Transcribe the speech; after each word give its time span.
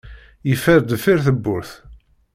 Yeffer 0.49 0.79
deffir 0.89 1.19
tewwurt. 1.25 1.71